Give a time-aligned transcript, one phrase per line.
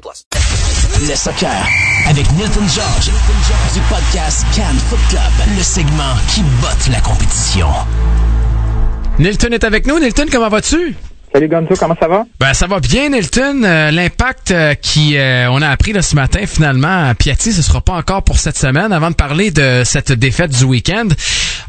[0.00, 0.26] plus.
[1.08, 1.66] Le soccer
[2.08, 3.10] avec Nilton George
[3.74, 7.68] du podcast Can Foot Club, le segment qui botte la compétition.
[9.18, 9.98] Nilton est avec nous.
[9.98, 10.94] Nilton, comment vas-tu?
[11.32, 12.24] Salut Gonzo, comment ça va?
[12.40, 13.62] Ben ça va bien, Nilton.
[13.62, 17.60] Euh, L'impact euh, qui euh, on a appris là, ce matin, finalement, à Piatti, ce
[17.62, 18.92] sera pas encore pour cette semaine.
[18.92, 21.06] Avant de parler de cette défaite du week-end,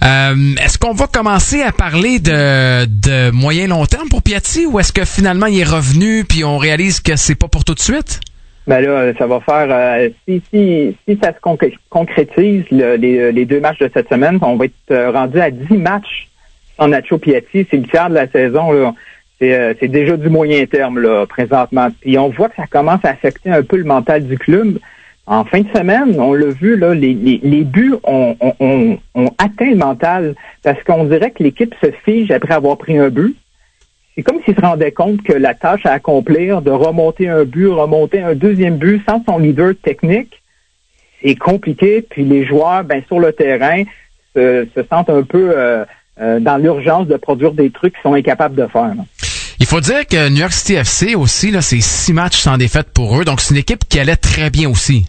[0.04, 4.80] euh, est-ce qu'on va commencer à parler de, de moyen long terme pour Piatti ou
[4.80, 7.80] est-ce que finalement il est revenu puis on réalise que c'est pas pour tout de
[7.82, 8.22] suite?
[8.66, 13.32] Ben là, ça va faire euh, si, si, si ça se concré- concrétise le- les,
[13.34, 16.28] les deux matchs de cette semaine, on va être euh, rendu à 10 matchs
[16.78, 17.68] sans Nacho Piatti.
[17.70, 18.72] C'est le tiers de la saison.
[18.72, 18.94] Là.
[19.40, 21.88] C'est, euh, c'est déjà du moyen terme là, présentement.
[22.02, 24.80] Puis on voit que ça commence à affecter un peu le mental du club.
[25.26, 29.30] En fin de semaine, on l'a vu, là, les, les, les buts ont, ont, ont-
[29.38, 33.36] atteint le mental parce qu'on dirait que l'équipe se fige après avoir pris un but.
[34.16, 37.68] C'est comme s'il se rendait compte que la tâche à accomplir de remonter un but,
[37.68, 40.42] remonter un deuxième but sans son leader technique,
[41.24, 42.02] c'est compliqué.
[42.02, 43.84] Puis les joueurs, ben, sur le terrain,
[44.36, 45.86] se, se sentent un peu euh,
[46.20, 48.94] euh, dans l'urgence de produire des trucs qu'ils sont incapables de faire.
[49.70, 53.22] Faut dire que New York City FC aussi, là, c'est six matchs sans défaite pour
[53.22, 55.06] eux, donc c'est une équipe qui allait très bien aussi.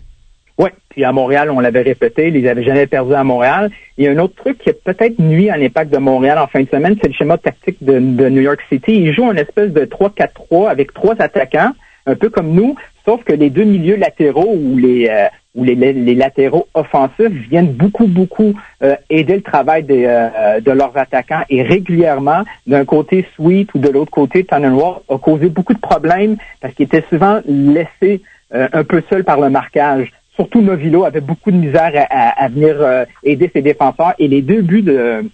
[0.58, 3.70] Oui, puis à Montréal, on l'avait répété, ils n'avaient jamais perdu à Montréal.
[3.96, 6.46] Il y a un autre truc qui a peut-être nuit à l'impact de Montréal en
[6.46, 8.92] fin de semaine, c'est le schéma tactique de, de New York City.
[8.96, 11.72] Ils jouent une espèce de 3-4-3 avec trois attaquants,
[12.04, 15.74] un peu comme nous, sauf que les deux milieux latéraux ou les euh, ou les,
[15.74, 21.62] les- latéraux offensifs viennent beaucoup, beaucoup euh, aider le travail euh, de leurs attaquants et
[21.62, 26.72] régulièrement, d'un côté Sweet ou de l'autre côté Tannenwald a causé beaucoup de problèmes parce
[26.74, 28.20] qu'il était souvent laissé
[28.52, 30.12] un peu seul par le marquage.
[30.36, 32.76] Surtout Novilo avait beaucoup de misère à, à- à venir
[33.24, 35.24] aider ses défenseurs et les deux buts de,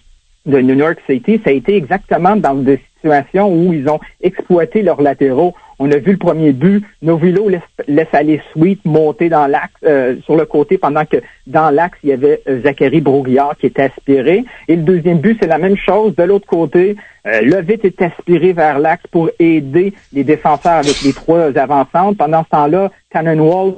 [0.46, 4.80] de New York City, ça a été exactement dans des situations où ils ont exploité
[4.82, 5.54] leurs latéraux.
[5.78, 10.16] On a vu le premier but, Novilo laisse, laisse aller Sweet monter dans l'axe euh,
[10.24, 13.82] sur le côté pendant que dans l'axe il y avait euh, Zachary Broguillard qui était
[13.82, 14.44] aspiré.
[14.68, 16.96] Et le deuxième but c'est la même chose de l'autre côté.
[17.26, 22.16] Euh, Levitt est aspiré vers l'axe pour aider les défenseurs avec les trois avancantes.
[22.16, 23.74] Pendant ce temps-là, Tannenwald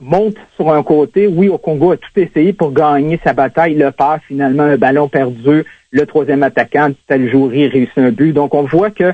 [0.00, 1.26] monte sur un côté.
[1.26, 3.74] Oui, au Congo a tout essayé pour gagner sa bataille.
[3.74, 5.64] Le passe, finalement, un ballon perdu.
[5.90, 8.32] Le troisième attaquant, Taljouri, réussit un but.
[8.32, 9.12] Donc, on voit que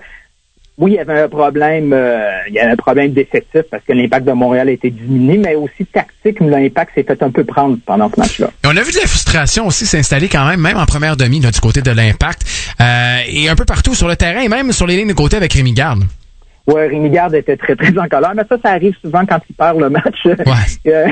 [0.76, 3.92] oui, il y avait un problème, euh, il y avait un problème d'effectif parce que
[3.92, 7.78] l'impact de Montréal a été diminué, mais aussi tactique, l'impact s'est fait un peu prendre
[7.86, 8.50] pendant ce match-là.
[8.64, 11.52] On a vu de la frustration aussi s'installer quand même, même en première demi là,
[11.52, 12.42] du côté de l'impact,
[12.80, 15.36] euh, et un peu partout sur le terrain, et même sur les lignes de côté
[15.36, 16.02] avec Rémi Garde.
[16.66, 19.54] Ouais, Rémi Garde était très, très en colère, mais ça, ça arrive souvent quand il
[19.54, 20.26] perd le match.
[20.86, 21.06] Euh,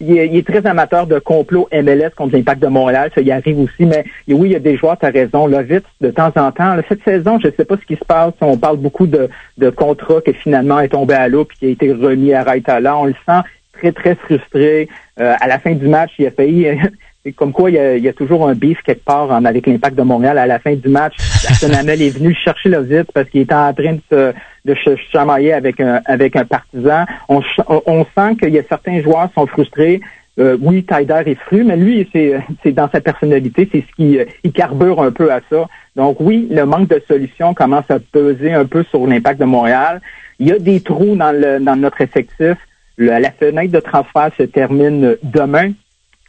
[0.00, 3.32] il, est, il est très amateur de complot MLS contre l'impact de Montréal, ça y
[3.32, 6.30] arrive aussi, mais oui, il y a des joueurs, tu as raison, Lovitz, de temps
[6.36, 6.74] en temps.
[6.74, 9.30] Là, cette saison, je ne sais pas ce qui se passe, on parle beaucoup de,
[9.56, 12.98] de contrats qui finalement est tombé à l'eau puis qui a été remis à Raitala.
[12.98, 13.40] On le sent
[13.72, 14.88] très, très frustré.
[15.20, 16.78] Euh, à la fin du match, il a failli...
[17.24, 19.44] C'est comme quoi il y, a, il y a toujours un beef quelque part en-
[19.44, 20.38] avec l'impact de Montréal.
[20.38, 21.14] À la fin du match,
[21.78, 24.32] Hamel est venu chercher le vite parce qu'il était en train de se
[24.64, 27.04] de se chamailler avec un avec un partisan.
[27.28, 27.42] On,
[27.86, 30.00] on, sent qu'il y a certains joueurs qui sont frustrés.
[30.38, 34.18] Euh, oui, Tyder est fru, mais lui, c'est c'est dans sa personnalité, c'est ce qui
[34.18, 35.66] euh, il carbure un peu à ça.
[35.96, 40.00] Donc oui, le manque de solutions commence à peser un peu sur l'impact de Montréal.
[40.38, 42.56] Il y a des trous dans le dans notre effectif.
[42.96, 45.72] Le- la fenêtre de transfert se termine demain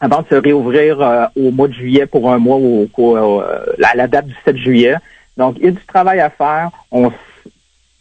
[0.01, 3.95] avant de se réouvrir euh, au mois de juillet pour un mois au- au- à
[3.95, 4.95] la date du 7 juillet.
[5.37, 6.69] Donc, il y a du travail à faire.
[6.91, 7.11] On,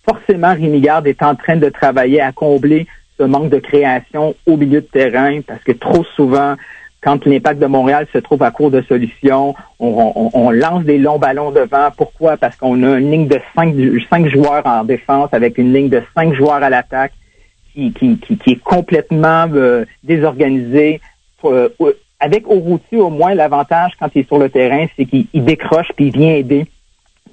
[0.05, 2.87] forcément, Rémi Garde est en train de travailler à combler
[3.19, 6.55] ce manque de création au milieu de terrain parce que trop souvent,
[7.01, 10.99] quand l'impact de Montréal se trouve à court de solutions, on, on- on lance des
[10.99, 11.89] longs ballons devant.
[11.97, 12.37] Pourquoi?
[12.37, 13.75] Parce qu'on a une ligne de cinq,
[14.11, 17.13] cinq joueurs en défense avec une ligne de cinq joueurs à l'attaque
[17.75, 21.01] qui, qui, qui, qui est complètement euh, désorganisée.
[21.45, 21.69] Euh,
[22.21, 25.89] avec Orouti, au moins, l'avantage quand il est sur le terrain, c'est qu'il il décroche
[25.95, 26.67] puis il vient aider.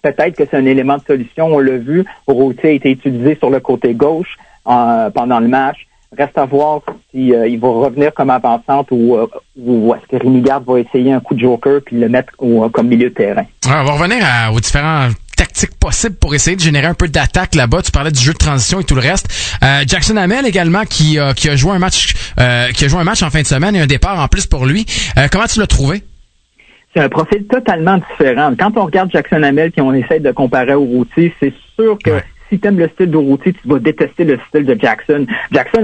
[0.01, 1.47] Peut-être que c'est un élément de solution.
[1.47, 2.05] On l'a vu.
[2.27, 5.87] Orouti a été utilisé sur le côté gauche pendant le match.
[6.15, 6.81] Reste à voir
[7.11, 9.27] si euh, va revenir comme avancante ou, euh,
[9.95, 13.09] est-ce que Rémi Garde va essayer un coup de joker puis le mettre comme milieu
[13.09, 13.41] de terrain.
[13.65, 14.23] Ouais, on va revenir
[14.53, 15.09] aux différents
[15.45, 17.81] tactiques possibles pour essayer de générer un peu d'attaque là-bas.
[17.83, 19.27] Tu parlais du jeu de transition et tout le reste.
[19.63, 22.13] Euh, Jackson Hamel également qui, qui a joué un match
[22.73, 24.65] qui a joué un match en fin de semaine et un départ en plus pour
[24.65, 24.85] lui.
[25.31, 26.03] comment tu l'as trouvé?
[26.95, 28.53] c'est un profil totalement différent.
[28.57, 32.21] Quand on regarde Jackson Hamel et on essaie de comparer au routier, c'est sûr que
[32.49, 35.25] si tu aimes le style de routier, tu vas détester le style de Jackson.
[35.51, 35.83] Jackson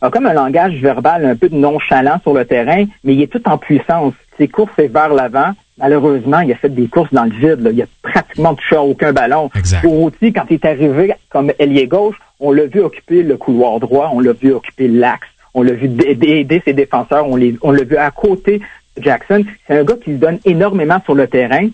[0.00, 3.42] a, comme un langage verbal un peu nonchalant sur le terrain, mais il est tout
[3.46, 4.14] en puissance.
[4.38, 5.52] Ses courses, c'est vers l'avant.
[5.78, 7.68] Malheureusement, il a fait des courses dans le vide.
[7.72, 9.50] Il a pratiquement touché à aucun ballon.
[9.54, 9.84] Exact.
[9.84, 14.10] Routier, quand il est arrivé comme ailier gauche, on l'a vu occuper le couloir droit,
[14.12, 18.10] on l'a vu occuper l'axe, on l'a vu aider ses défenseurs, on l'a vu à
[18.10, 18.60] côté
[19.00, 21.68] Jackson, c'est un gars qui se donne énormément sur le terrain.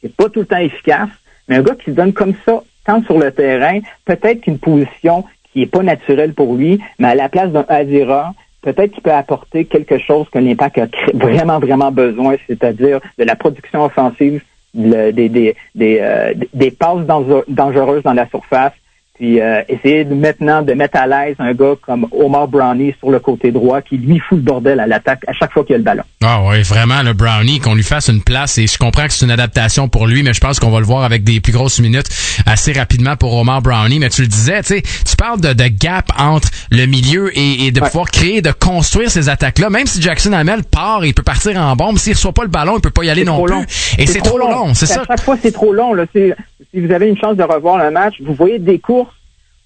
[0.00, 1.08] C'est pas tout le temps efficace,
[1.48, 5.24] mais un gars qui se donne comme ça, tant sur le terrain, peut-être qu'une position
[5.52, 8.32] qui est pas naturelle pour lui, mais à la place d'un Azira,
[8.66, 13.36] peut-être qu'il peut apporter quelque chose que l'Impact a vraiment, vraiment besoin, c'est-à-dire de la
[13.36, 14.42] production offensive,
[14.74, 18.72] des, des, des, euh, des passes dangereuses dans la surface,
[19.16, 23.10] puis euh, essayer de, maintenant de mettre à l'aise un gars comme Omar Brownie sur
[23.10, 25.74] le côté droit qui lui fout le bordel à l'attaque à chaque fois qu'il y
[25.74, 26.02] a le ballon.
[26.22, 29.24] Ah oui, vraiment le Brownie qu'on lui fasse une place et je comprends que c'est
[29.24, 31.80] une adaptation pour lui mais je pense qu'on va le voir avec des plus grosses
[31.80, 32.08] minutes
[32.44, 33.98] assez rapidement pour Omar Brownie.
[33.98, 37.70] Mais tu le disais, tu sais, tu parles de, de gap entre le milieu et,
[37.70, 41.22] de pouvoir créer de construire ces attaques là même si Jackson Hamel part, il peut
[41.22, 43.54] partir en bombe, s'il reçoit pas le ballon, il peut pas y aller non plus.
[43.98, 45.02] Et c'est trop, long, c'est ça.
[45.02, 46.04] À chaque fois c'est trop long là,
[46.76, 49.14] si vous avez une chance de revoir le match, vous voyez des courses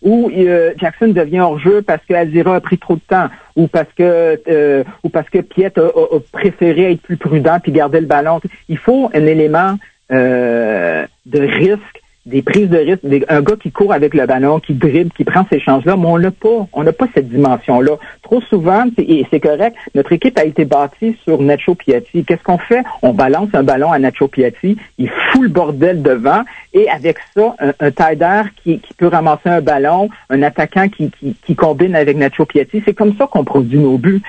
[0.01, 3.67] où euh, Jackson devient hors jeu parce que Azira a pris trop de temps, ou
[3.67, 5.91] parce que euh, ou parce que Piet a,
[6.31, 8.41] préféré être plus prudent puis garder le ballon.
[8.69, 9.77] Il faut un élément
[10.13, 14.75] euh, de risque des prises de risque, un gars qui court avec le ballon, qui
[14.75, 16.69] dribble, qui prend ces chances-là, mais on l'a pas.
[16.73, 17.93] On n'a pas cette dimension-là.
[18.23, 22.25] Trop souvent, et c'est correct, notre équipe a été bâtie sur Nacho Piatti.
[22.25, 22.83] Qu'est-ce qu'on fait?
[23.03, 26.43] On balance un ballon à Nacho Piatti, il fout le bordel devant,
[26.75, 31.11] et avec ça, un, un qui, peut ramasser un ballon, un attaquant qui,
[31.45, 32.83] qui, combine avec Nacho Piatti.
[32.85, 34.23] C'est comme ça qu'on produit nos buts.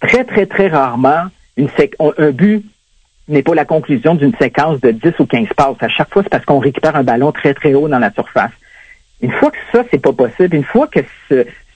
[0.00, 1.24] Très, très, très rarement,
[1.56, 1.68] une
[2.18, 2.64] un but
[3.28, 5.76] n'est pas la conclusion d'une séquence de 10 ou 15 passes.
[5.80, 8.52] À chaque fois, c'est parce qu'on récupère un ballon très, très haut dans la surface.
[9.20, 11.00] Une fois que ça, c'est pas possible, une fois que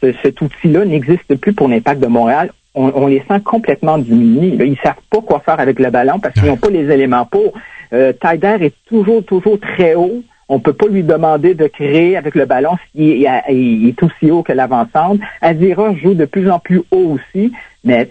[0.00, 4.56] cet outil-là n'existe plus pour l'impact de Montréal, on, les sent complètement diminués.
[4.56, 7.26] Là, ils savent pas quoi faire avec le ballon parce qu'ils n'ont pas les éléments
[7.26, 7.52] pour.
[7.92, 10.22] Euh, est toujours, toujours très haut.
[10.48, 14.52] On peut pas lui demander de créer avec le ballon s'il est, aussi haut que
[14.52, 15.22] l'avant-centre.
[15.40, 17.52] Azira joue de plus en plus haut aussi,
[17.84, 18.10] mais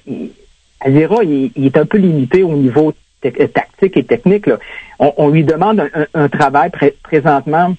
[0.81, 4.45] Azira, il, est un peu limité au niveau tactique et technique.
[5.00, 6.71] On, lui demande un, travail
[7.04, 7.75] présentement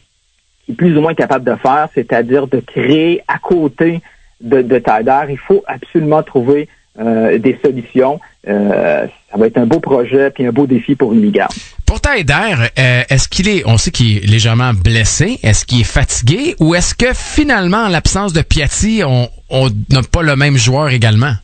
[0.64, 4.00] qui est plus ou moins capable de faire, c'est-à-dire de créer à côté
[4.40, 4.82] de, de
[5.28, 8.20] Il faut absolument trouver euh, des solutions.
[8.48, 11.42] Euh, ça va être un beau projet puis un beau défi pour une Ligue.
[11.86, 16.54] Pour Taider, est-ce qu'il est, on sait qu'il est légèrement blessé, est-ce qu'il est fatigué?
[16.60, 21.34] Ou est-ce que finalement, en l'absence de Piatti, on n'a pas le même joueur également?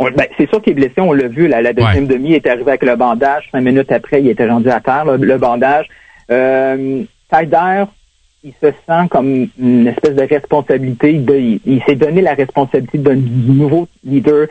[0.00, 1.48] Ben, c'est sûr qu'il est blessé, on l'a vu.
[1.48, 3.48] la deuxième demi, il est arrivé avec le bandage.
[3.50, 5.86] Cinq minutes après, il était rendu à terre, le, bandage.
[6.30, 7.04] Euh,
[8.44, 11.12] il se sent comme une espèce de responsabilité.
[11.66, 14.46] il, s'est donné la responsabilité d'un nouveau leader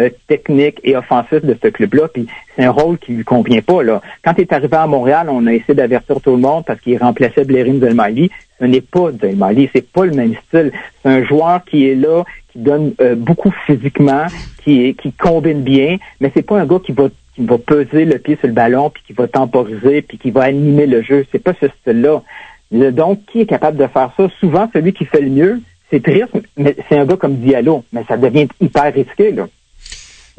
[0.00, 2.08] euh, technique et offensif de ce club-là.
[2.08, 3.82] Puis c'est un rôle qui lui convient pas.
[3.82, 4.00] Là.
[4.24, 6.96] Quand il est arrivé à Montréal, on a essayé d'avertir tout le monde parce qu'il
[6.98, 8.30] remplaçait Blairin Delmali.
[8.58, 10.72] Ce n'est pas Delmali, c'est pas le même style.
[11.02, 14.26] C'est un joueur qui est là, qui donne euh, beaucoup physiquement,
[14.64, 18.18] qui, qui combine bien, mais c'est pas un gars qui va qui va peser le
[18.18, 21.24] pied sur le ballon, puis qui va temporiser, puis qui va animer le jeu.
[21.32, 22.22] C'est pas ce style-là.
[22.90, 24.28] Donc, qui est capable de faire ça?
[24.40, 28.04] Souvent, celui qui fait le mieux, c'est triste, mais c'est un gars comme Diallo, mais
[28.08, 29.32] ça devient hyper risqué.
[29.32, 29.48] Là.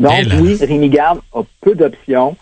[0.04, 2.36] Donc, oui, Rémi Garde a peu d'options.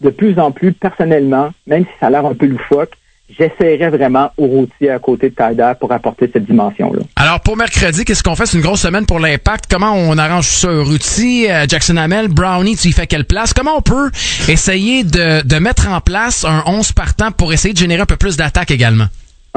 [0.00, 2.92] De plus en plus, personnellement, même si ça a l'air un peu loufoque,
[3.30, 7.02] j'essaierais vraiment au routier à côté de Tyder pour apporter cette dimension-là.
[7.16, 8.46] Alors, pour mercredi, qu'est-ce qu'on fait?
[8.46, 9.66] C'est une grosse semaine pour l'impact.
[9.70, 10.68] Comment on arrange ça?
[10.68, 13.54] Routier, euh, Jackson Hamel, Brownie, tu y fais quelle place?
[13.54, 14.10] Comment on peut
[14.48, 18.16] essayer de, de mettre en place un 11 partant pour essayer de générer un peu
[18.16, 19.06] plus d'attaque également?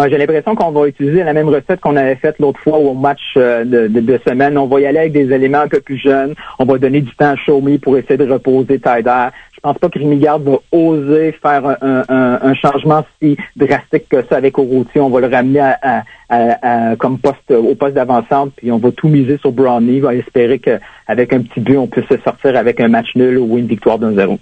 [0.08, 3.20] J'ai l'impression qu'on va utiliser la même recette qu'on avait faite l'autre fois au match
[3.38, 4.58] euh, de, semaine.
[4.58, 6.36] On va y aller avec des éléments un peu plus jeunes.
[6.58, 9.28] On va donner du temps à Xiaomi pour essayer de reposer Tyder.
[9.54, 14.38] Je pense pas que Rémi Garde va oser faire un, changement si drastique que ça
[14.38, 15.00] avec Orochi.
[15.00, 19.38] On va le ramener à, comme poste au poste d'avancante, puis on va tout miser
[19.40, 20.00] sur Brownie.
[20.02, 23.38] On va espérer qu'avec un petit but, on puisse se sortir avec un match nul
[23.38, 24.40] ou une victoire d'un zéro.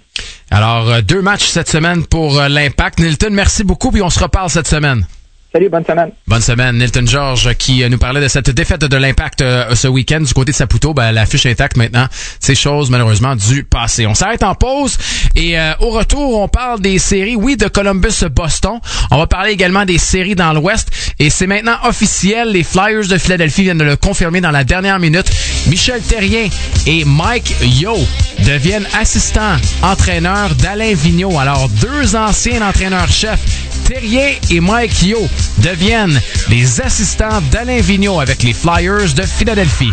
[0.50, 3.00] Alors, euh, deux matchs cette semaine pour euh, l'Impact.
[3.00, 5.04] Nilton, merci beaucoup, puis on se reparle cette semaine.
[5.50, 6.10] Salut, bonne semaine.
[6.26, 6.76] Bonne semaine.
[6.76, 10.34] Nilton George qui euh, nous parlait de cette défaite de l'impact euh, ce week-end du
[10.34, 10.92] côté de Saputo.
[10.92, 12.06] Ben, la fiche intacte maintenant.
[12.38, 14.06] Ces choses, malheureusement, du passé.
[14.06, 14.98] On s'arrête en pause
[15.34, 18.78] et euh, au retour, on parle des séries, oui, de Columbus-Boston.
[19.10, 22.52] On va parler également des séries dans l'Ouest et c'est maintenant officiel.
[22.52, 25.30] Les Flyers de Philadelphie viennent de le confirmer dans la dernière minute.
[25.66, 26.48] Michel Terrien
[26.86, 27.96] et Mike Yo
[28.44, 31.38] deviennent assistants entraîneurs d'Alain Vigneault.
[31.38, 33.40] Alors, deux anciens entraîneurs-chefs,
[33.88, 35.26] Terrien et Mike Yo,
[35.62, 39.92] deviennent les assistants d'Alain Vigneault avec les Flyers de Philadelphie.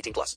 [0.00, 0.36] 18 plus.